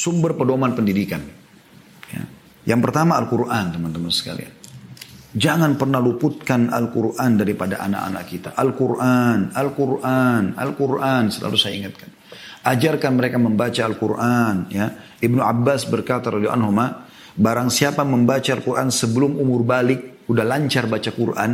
sumber 0.00 0.32
pedoman 0.32 0.72
pendidikan. 0.72 1.20
Ya. 2.08 2.24
Yang 2.72 2.80
pertama 2.88 3.20
Al-Quran 3.20 3.76
teman-teman 3.76 4.08
sekalian. 4.08 4.52
Jangan 5.30 5.76
pernah 5.78 6.00
luputkan 6.02 6.72
Al-Quran 6.72 7.38
daripada 7.38 7.78
anak-anak 7.84 8.24
kita. 8.26 8.48
Al-Quran, 8.56 9.54
Al-Quran, 9.54 10.42
Al-Quran 10.56 11.22
selalu 11.30 11.56
saya 11.60 11.74
ingatkan. 11.78 12.10
Ajarkan 12.66 13.12
mereka 13.14 13.36
membaca 13.38 13.80
Al-Quran. 13.84 14.72
Ya. 14.72 14.96
Ibnu 15.20 15.38
Abbas 15.44 15.86
berkata 15.86 16.34
radhiyallahu 16.34 16.72
anhu, 16.74 16.74
barang 17.36 17.70
siapa 17.70 18.02
membaca 18.02 18.50
Al-Quran 18.50 18.90
sebelum 18.90 19.38
umur 19.38 19.62
balik, 19.62 20.26
udah 20.26 20.42
lancar 20.42 20.90
baca 20.90 21.10
Quran, 21.14 21.50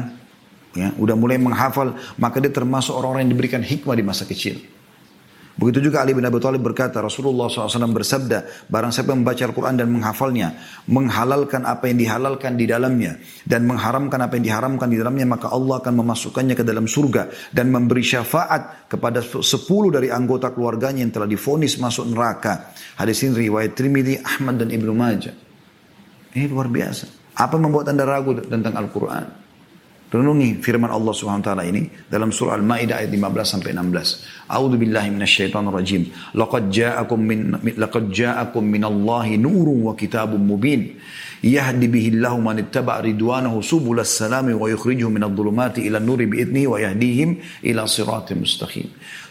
ya, 0.77 0.93
udah 1.01 1.17
mulai 1.17 1.41
menghafal, 1.41 1.97
maka 2.21 2.37
dia 2.41 2.53
termasuk 2.53 2.93
orang-orang 2.93 3.29
yang 3.29 3.33
diberikan 3.33 3.63
hikmah 3.65 3.97
di 3.97 4.05
masa 4.05 4.29
kecil. 4.29 4.61
Begitu 5.57 5.89
juga 5.89 6.05
Ali 6.05 6.13
bin 6.13 6.21
Abi 6.21 6.37
Thalib 6.37 6.61
berkata, 6.61 7.01
Rasulullah 7.01 7.49
SAW 7.49 7.89
bersabda, 7.97 8.69
barang 8.69 8.93
siapa 8.93 9.17
membaca 9.17 9.41
Al-Quran 9.41 9.81
dan 9.81 9.89
menghafalnya, 9.89 10.53
menghalalkan 10.85 11.65
apa 11.65 11.89
yang 11.89 11.97
dihalalkan 11.97 12.61
di 12.61 12.69
dalamnya, 12.69 13.17
dan 13.49 13.65
mengharamkan 13.65 14.21
apa 14.21 14.37
yang 14.37 14.53
diharamkan 14.53 14.93
di 14.93 15.01
dalamnya, 15.01 15.25
maka 15.25 15.49
Allah 15.49 15.81
akan 15.81 15.95
memasukkannya 16.05 16.53
ke 16.53 16.61
dalam 16.61 16.85
surga, 16.85 17.33
dan 17.57 17.73
memberi 17.73 18.05
syafaat 18.05 18.85
kepada 18.93 19.25
sepuluh 19.25 19.89
dari 19.89 20.13
anggota 20.13 20.53
keluarganya 20.53 21.01
yang 21.01 21.13
telah 21.17 21.29
difonis 21.29 21.81
masuk 21.81 22.05
neraka. 22.05 22.77
Hadis 23.01 23.25
ini 23.25 23.49
riwayat 23.49 23.73
Trimidi, 23.73 24.21
Ahmad 24.21 24.61
dan 24.61 24.69
Ibnu 24.69 24.93
Majah. 24.93 25.33
Ini 26.37 26.53
luar 26.53 26.69
biasa. 26.69 27.33
Apa 27.33 27.57
membuat 27.57 27.89
anda 27.89 28.05
ragu 28.05 28.37
tentang 28.45 28.77
Al-Quran? 28.77 29.46
Renungi 30.07 30.63
firman 30.63 30.87
Allah 30.87 31.11
Subhanahu 31.11 31.43
wa 31.43 31.47
taala 31.51 31.67
ini 31.67 31.91
dalam 32.07 32.31
surah 32.31 32.55
Al-Maidah 32.55 33.03
ayat 33.03 33.11
15 33.11 33.43
sampai 33.43 33.75
16. 33.75 34.47
A'udzu 34.47 34.79
billahi 34.79 35.11
minasyaitonir 35.11 35.75
rajim. 35.75 36.03
Laqad 36.39 36.71
ja'akum 36.71 37.19
min 37.19 37.59
laqad 37.75 38.15
ja'akum 38.15 38.63
minallahi 38.63 39.35
nurun 39.35 39.91
wa 39.91 39.99
kitabun 39.99 40.39
mubin. 40.39 40.95
Yahdi 41.45 41.89
Allahu 42.17 42.39
man 42.41 42.57
ittaba 42.61 43.01
ridwanahu 43.05 43.61
subulas 43.61 44.09
salami 44.09 44.57
wa 44.57 44.71
yukhrijuhum 44.73 45.21
minadh 45.21 45.37
dhulumati 45.37 45.85
ila 45.85 46.01
nuri 46.01 46.25
bi'idnihi 46.25 46.67
wa 46.69 46.81
yahdihim 46.81 47.41
ila 47.67 47.85
siratim. 47.85 48.41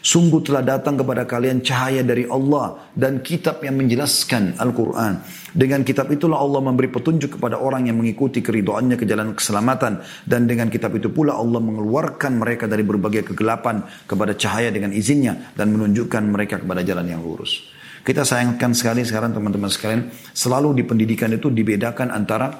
Sungguh 0.05 0.45
telah 0.45 0.61
datang 0.61 1.01
kepada 1.01 1.25
kalian 1.25 1.65
cahaya 1.65 2.05
dari 2.05 2.29
Allah 2.29 2.77
dan 2.93 3.25
kitab 3.25 3.65
yang 3.65 3.81
menjelaskan 3.81 4.53
Al-Quran. 4.61 5.25
Dengan 5.49 5.81
kitab 5.81 6.13
itulah 6.13 6.37
Allah 6.37 6.61
memberi 6.61 6.93
petunjuk 6.93 7.41
kepada 7.41 7.57
orang 7.57 7.89
yang 7.89 7.97
mengikuti 7.97 8.45
keridoannya 8.45 9.01
ke 9.01 9.09
jalan 9.09 9.33
keselamatan. 9.33 10.05
Dan 10.21 10.45
dengan 10.45 10.69
kitab 10.69 10.93
itu 10.93 11.09
pula 11.09 11.33
Allah 11.33 11.57
mengeluarkan 11.57 12.37
mereka 12.37 12.69
dari 12.69 12.85
berbagai 12.85 13.33
kegelapan 13.33 13.81
kepada 14.05 14.37
cahaya 14.37 14.69
dengan 14.69 14.93
izinnya. 14.93 15.57
Dan 15.57 15.73
menunjukkan 15.73 16.21
mereka 16.29 16.61
kepada 16.61 16.85
jalan 16.85 17.09
yang 17.09 17.25
lurus. 17.25 17.74
Kita 18.05 18.21
sayangkan 18.21 18.77
sekali 18.77 19.01
sekarang 19.01 19.33
teman-teman 19.33 19.67
sekalian. 19.67 20.13
Selalu 20.29 20.77
di 20.77 20.83
pendidikan 20.85 21.33
itu 21.33 21.49
dibedakan 21.49 22.13
antara 22.13 22.53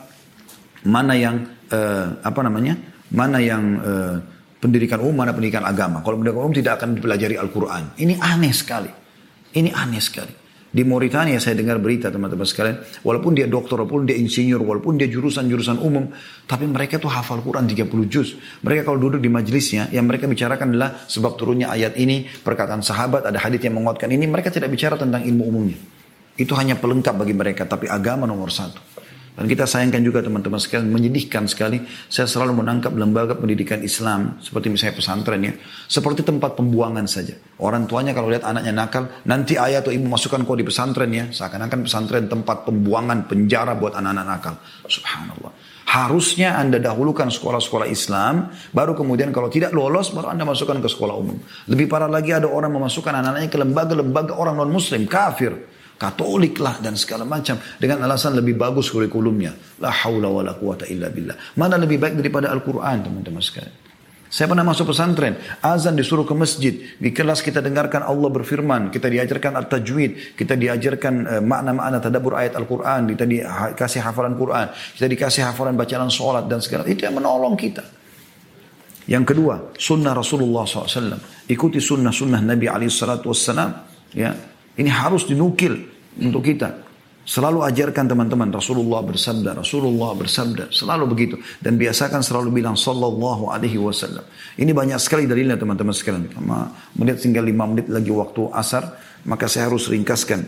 mana 0.89 1.13
yang, 1.13 1.45
uh, 1.69 2.17
apa 2.25 2.39
namanya, 2.41 2.73
mana 3.13 3.37
yang... 3.37 3.63
Uh, 3.79 4.17
pendidikan 4.65 4.97
umum 4.97 5.21
mana 5.21 5.29
pendidikan 5.29 5.61
agama. 5.61 6.02
Kalau 6.02 6.17
pendidikan 6.17 6.41
umum 6.41 6.55
tidak 6.57 6.81
akan 6.81 6.97
dipelajari 6.97 7.37
Al-Quran. 7.37 7.83
Ini 8.02 8.17
aneh 8.17 8.49
sekali. 8.49 8.89
Ini 9.53 9.69
aneh 9.69 10.02
sekali. 10.02 10.33
Di 10.75 10.83
Mauritania 10.83 11.39
saya 11.39 11.55
dengar 11.55 11.79
berita 11.79 12.11
teman-teman 12.11 12.43
sekalian. 12.43 12.83
Walaupun 12.99 13.31
dia 13.31 13.47
dokter, 13.47 13.79
walaupun 13.79 14.03
dia 14.03 14.19
insinyur, 14.19 14.59
walaupun 14.59 14.99
dia 14.99 15.07
jurusan-jurusan 15.07 15.79
umum. 15.79 16.11
Tapi 16.43 16.67
mereka 16.67 16.99
tuh 16.99 17.07
hafal 17.07 17.39
Quran 17.39 17.63
30 17.63 17.87
juz. 18.11 18.35
Mereka 18.59 18.83
kalau 18.83 18.99
duduk 18.99 19.23
di 19.23 19.31
majelisnya, 19.31 19.87
yang 19.95 20.03
mereka 20.03 20.27
bicarakan 20.27 20.75
adalah 20.75 21.07
sebab 21.07 21.39
turunnya 21.39 21.71
ayat 21.71 21.95
ini, 21.95 22.27
perkataan 22.27 22.83
sahabat, 22.83 23.23
ada 23.23 23.39
hadis 23.39 23.63
yang 23.63 23.79
menguatkan 23.79 24.11
ini. 24.11 24.27
Mereka 24.27 24.51
tidak 24.51 24.67
bicara 24.67 24.99
tentang 24.99 25.23
ilmu 25.23 25.43
umumnya. 25.47 25.79
Itu 26.35 26.51
hanya 26.59 26.75
pelengkap 26.75 27.23
bagi 27.23 27.31
mereka. 27.31 27.63
Tapi 27.63 27.87
agama 27.87 28.27
nomor 28.27 28.51
satu. 28.51 28.94
Dan 29.36 29.52
kita 29.52 29.67
sayangkan 29.67 30.00
juga 30.00 30.23
teman-teman 30.23 30.55
sekalian, 30.55 30.88
menyedihkan 30.95 31.44
sekali. 31.44 31.83
Saya 32.08 32.23
selalu 32.23 32.64
menangkap 32.64 32.95
lembaga 32.95 33.36
pendidikan 33.36 33.83
Islam, 33.83 34.39
seperti 34.39 34.71
misalnya 34.71 34.95
pesantren 34.95 35.42
ya, 35.43 35.54
seperti 35.92 36.23
tempat 36.23 36.55
pembuangan 36.55 37.04
saja. 37.04 37.36
Orang 37.59 37.83
tuanya 37.83 38.15
kalau 38.15 38.32
lihat 38.32 38.48
anaknya 38.48 38.71
nakal, 38.71 39.11
nanti 39.27 39.59
ayah 39.59 39.83
atau 39.83 39.92
ibu 39.92 40.08
masukkan 40.08 40.39
kau 40.48 40.55
di 40.55 40.64
pesantren 40.64 41.11
ya, 41.11 41.27
seakan-akan 41.36 41.83
pesantren 41.83 42.32
tempat 42.32 42.64
pembuangan, 42.64 43.27
penjara 43.27 43.76
buat 43.76 43.99
anak-anak 43.99 44.26
nakal. 44.26 44.55
Subhanallah. 44.87 45.52
Harusnya 45.86 46.55
Anda 46.58 46.80
dahulukan 46.80 47.27
sekolah-sekolah 47.27 47.92
Islam, 47.92 48.49
baru 48.71 48.95
kemudian 48.95 49.36
kalau 49.36 49.52
tidak 49.52 49.76
lolos, 49.76 50.15
baru 50.15 50.32
Anda 50.32 50.48
masukkan 50.48 50.80
ke 50.80 50.88
sekolah 50.88 51.14
umum. 51.14 51.38
Lebih 51.67 51.92
parah 51.92 52.08
lagi 52.09 52.32
ada 52.32 52.48
orang 52.48 52.71
memasukkan 52.71 53.11
anak-anaknya 53.11 53.49
ke 53.52 53.59
lembaga-lembaga 53.59 54.33
orang 54.33 54.59
non-muslim, 54.64 55.05
kafir. 55.05 55.74
Katolik 55.95 56.60
lah 56.60 56.83
dan 56.83 57.00
segala 57.00 57.23
macam 57.23 57.56
dengan 57.80 58.04
alasan 58.04 58.36
lebih 58.36 58.60
bagus 58.60 58.92
kurikulumnya. 58.92 59.80
La 59.80 59.92
haula 59.92 60.28
wala 60.28 60.52
quwata 60.52 60.83
illa 60.92 61.08
billah. 61.08 61.56
Mana 61.56 61.80
lebih 61.80 61.95
baik 61.95 62.20
daripada 62.20 62.52
Al-Qur'an 62.52 63.00
teman-teman 63.00 63.39
sekalian. 63.39 63.86
Saya 64.26 64.52
pernah 64.52 64.67
masuk 64.67 64.92
pesantren, 64.92 65.39
azan 65.64 65.95
disuruh 65.95 66.28
ke 66.28 66.36
masjid, 66.36 66.76
di 67.00 67.10
kelas 67.16 67.39
kita 67.39 67.64
dengarkan 67.64 68.04
Allah 68.04 68.28
berfirman, 68.28 68.92
kita 68.92 69.08
diajarkan 69.08 69.64
at-tajwid, 69.64 70.36
kita 70.36 70.60
diajarkan 70.60 71.14
uh, 71.23 71.39
makna-makna 71.39 72.04
tadabbur 72.04 72.36
ayat 72.36 72.60
Al-Qur'an, 72.60 73.08
kita 73.08 73.23
dikasih 73.23 74.04
hafalan 74.04 74.36
Qur'an, 74.36 74.76
kita 74.98 75.08
dikasih 75.08 75.48
hafalan 75.48 75.80
bacaan 75.80 76.12
sholat 76.12 76.52
dan 76.52 76.60
segala 76.60 76.83
itu 76.83 77.08
yang 77.08 77.16
menolong 77.16 77.56
kita. 77.56 77.86
Yang 79.06 79.23
kedua, 79.32 79.72
sunnah 79.77 80.17
Rasulullah 80.17 80.66
SAW. 80.66 81.45
Ikuti 81.45 81.77
sunnah-sunnah 81.77 82.42
Nabi 82.42 82.66
SAW. 82.89 83.70
Ya, 84.17 84.33
ini 84.75 84.91
harus 84.91 85.23
dinukil 85.27 85.87
untuk 86.19 86.43
kita. 86.43 86.83
Selalu 87.25 87.65
ajarkan 87.65 88.05
teman-teman 88.05 88.53
Rasulullah 88.53 89.02
bersabda, 89.02 89.58
Rasulullah 89.58 90.13
bersabda, 90.13 90.69
selalu 90.69 91.09
begitu 91.09 91.36
dan 91.58 91.73
biasakan 91.73 92.21
selalu 92.21 92.61
bilang 92.61 92.77
sallallahu 92.77 93.49
alaihi 93.49 93.81
wasallam. 93.81 94.21
Ini 94.53 94.69
banyak 94.69 95.02
sekali 95.02 95.25
dalilnya 95.25 95.58
teman-teman 95.58 95.89
sekalian. 95.89 96.30
Menit 96.93 97.25
tinggal 97.25 97.49
lima 97.49 97.65
menit 97.65 97.89
lagi 97.89 98.14
waktu 98.14 98.45
asar, 98.53 98.93
maka 99.25 99.49
saya 99.49 99.73
harus 99.73 99.89
ringkaskan. 99.89 100.45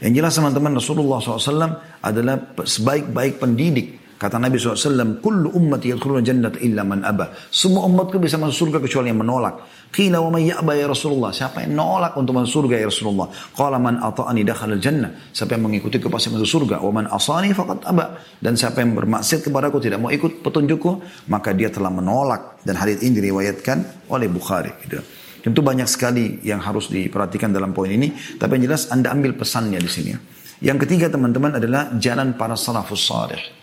Yang 0.00 0.12
jelas 0.16 0.32
teman-teman 0.40 0.80
Rasulullah 0.80 1.20
SAW 1.20 1.76
adalah 2.00 2.56
sebaik-baik 2.56 3.36
pendidik 3.36 4.00
Kata 4.20 4.36
Nabi 4.36 4.60
SAW, 4.60 5.16
Kullu 5.24 5.56
ummati 5.56 5.88
yadkhuluna 5.88 6.20
jannat 6.20 6.60
illa 6.60 6.84
man 6.84 7.00
aba. 7.08 7.32
Semua 7.48 7.88
umatku 7.88 8.20
bisa 8.20 8.36
masuk 8.36 8.68
surga 8.68 8.84
kecuali 8.84 9.08
yang 9.08 9.24
menolak. 9.24 9.88
Qila 9.88 10.20
wa 10.20 10.36
man 10.36 10.44
ya'ba 10.44 10.76
ya 10.76 10.92
Rasulullah. 10.92 11.32
Siapa 11.32 11.64
yang 11.64 11.72
menolak 11.72 12.20
untuk 12.20 12.36
masuk 12.36 12.68
surga 12.68 12.84
ya 12.84 12.86
Rasulullah? 12.92 13.32
Qala 13.32 13.80
man 13.80 13.96
ata'ani 13.96 14.44
dakhala 14.44 14.76
jannah. 14.76 15.32
Siapa 15.32 15.56
yang 15.56 15.72
mengikuti 15.72 15.96
pasti 15.96 16.28
masuk 16.36 16.44
surga. 16.44 16.84
Wa 16.84 16.92
man 16.92 17.08
asani 17.08 17.56
faqad 17.56 17.80
aba. 17.88 18.20
Dan 18.36 18.60
siapa 18.60 18.84
yang 18.84 18.92
bermaksiat 18.92 19.40
kepadaku 19.40 19.80
tidak 19.80 20.04
mau 20.04 20.12
ikut 20.12 20.44
petunjukku, 20.44 21.24
maka 21.32 21.56
dia 21.56 21.72
telah 21.72 21.88
menolak. 21.88 22.60
Dan 22.60 22.76
hadis 22.76 23.00
ini 23.00 23.24
diriwayatkan 23.24 24.04
oleh 24.12 24.28
Bukhari. 24.28 24.68
Gitu. 24.84 25.00
Tentu 25.40 25.64
banyak 25.64 25.88
sekali 25.88 26.44
yang 26.44 26.60
harus 26.60 26.92
diperhatikan 26.92 27.56
dalam 27.56 27.72
poin 27.72 27.88
ini. 27.88 28.12
Tapi 28.36 28.60
yang 28.60 28.68
jelas 28.68 28.92
Anda 28.92 29.16
ambil 29.16 29.32
pesannya 29.32 29.80
di 29.80 29.88
sini. 29.88 30.12
Yang 30.60 30.84
ketiga 30.84 31.08
teman-teman 31.08 31.56
adalah 31.56 31.96
jalan 31.96 32.36
para 32.36 32.52
salafus 32.52 33.00
salih. 33.08 33.59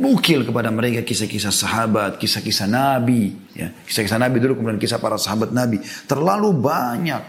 Nukil 0.00 0.48
kepada 0.48 0.72
mereka 0.72 1.04
kisah-kisah 1.04 1.52
sahabat, 1.52 2.16
kisah-kisah 2.16 2.64
Nabi. 2.64 3.36
Ya. 3.52 3.76
Kisah-kisah 3.84 4.16
Nabi 4.16 4.40
dulu 4.40 4.56
kemudian 4.60 4.80
kisah 4.80 4.96
para 4.96 5.20
sahabat 5.20 5.52
Nabi. 5.52 5.84
Terlalu 6.08 6.48
banyak 6.56 7.22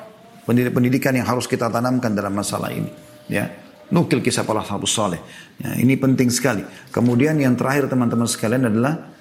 pendidikan 0.48 1.12
yang 1.12 1.28
harus 1.28 1.44
kita 1.44 1.68
tanamkan 1.68 2.16
dalam 2.16 2.32
masalah 2.32 2.72
ini. 2.72 2.88
Ya. 3.28 3.52
Nukil 3.92 4.24
kisah 4.24 4.48
para 4.48 4.64
sahabat 4.64 4.88
soleh. 4.88 5.22
Ya, 5.60 5.76
ini 5.76 6.00
penting 6.00 6.32
sekali. 6.32 6.64
Kemudian 6.90 7.36
yang 7.36 7.60
terakhir 7.60 7.92
teman-teman 7.92 8.26
sekalian 8.32 8.72
adalah 8.72 9.12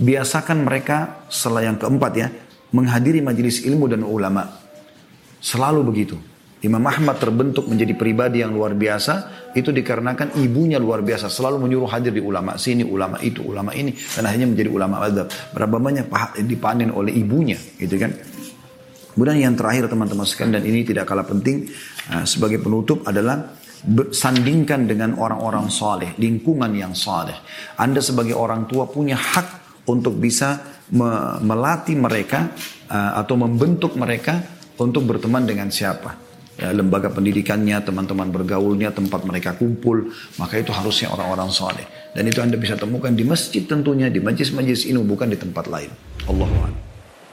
biasakan 0.00 0.64
mereka 0.64 1.28
setelah 1.28 1.68
yang 1.68 1.76
keempat 1.76 2.12
ya. 2.16 2.32
Menghadiri 2.72 3.20
majelis 3.20 3.68
ilmu 3.68 3.84
dan 3.84 4.00
ulama. 4.00 4.48
Selalu 5.44 5.80
begitu. 5.84 6.16
Imam 6.58 6.82
Ahmad 6.82 7.22
terbentuk 7.22 7.70
menjadi 7.70 7.94
pribadi 7.94 8.42
yang 8.42 8.50
luar 8.50 8.74
biasa. 8.74 9.46
Itu 9.54 9.70
dikarenakan 9.70 10.34
ibunya 10.42 10.82
luar 10.82 11.06
biasa. 11.06 11.30
Selalu 11.30 11.62
menyuruh 11.62 11.86
hadir 11.86 12.10
di 12.10 12.18
ulama 12.18 12.58
sini 12.58 12.82
ulama 12.82 13.22
itu 13.22 13.46
ulama 13.46 13.70
ini. 13.78 13.94
Dan 13.94 14.26
akhirnya 14.26 14.50
menjadi 14.50 14.70
ulama 14.70 15.06
adab 15.06 15.30
berapa 15.54 15.76
banyak 15.78 16.06
dipanen 16.50 16.90
oleh 16.90 17.14
ibunya 17.14 17.54
gitu 17.78 17.94
kan? 17.94 18.10
Kemudian 19.14 19.50
yang 19.50 19.54
terakhir 19.58 19.90
teman-teman 19.90 20.26
sekalian 20.26 20.62
dan 20.62 20.64
ini 20.66 20.82
tidak 20.86 21.10
kalah 21.10 21.26
penting 21.26 21.66
uh, 22.10 22.22
sebagai 22.22 22.62
penutup 22.62 23.02
adalah 23.02 23.54
sandingkan 24.10 24.90
dengan 24.90 25.14
orang-orang 25.14 25.70
saleh 25.70 26.18
lingkungan 26.18 26.70
yang 26.74 26.94
saleh. 26.94 27.38
Anda 27.78 28.02
sebagai 28.02 28.34
orang 28.34 28.66
tua 28.66 28.90
punya 28.90 29.14
hak 29.14 29.78
untuk 29.90 30.18
bisa 30.18 30.58
melatih 31.42 31.94
mereka 31.98 32.50
uh, 32.90 33.18
atau 33.18 33.34
membentuk 33.38 33.94
mereka 33.94 34.38
untuk 34.78 35.06
berteman 35.06 35.46
dengan 35.46 35.70
siapa 35.70 36.27
ya, 36.58 36.74
lembaga 36.74 37.08
pendidikannya, 37.08 37.78
teman-teman 37.86 38.28
bergaulnya, 38.34 38.90
tempat 38.90 39.22
mereka 39.22 39.54
kumpul, 39.54 40.10
maka 40.36 40.58
itu 40.58 40.74
harusnya 40.74 41.14
orang-orang 41.14 41.48
soleh. 41.54 41.86
Dan 42.12 42.26
itu 42.26 42.42
Anda 42.42 42.58
bisa 42.58 42.74
temukan 42.74 43.14
di 43.14 43.22
masjid 43.22 43.62
tentunya, 43.62 44.10
di 44.10 44.18
majlis-majlis 44.18 44.90
ini 44.90 44.98
bukan 45.00 45.30
di 45.30 45.38
tempat 45.38 45.70
lain. 45.70 45.94
Allah 46.26 46.50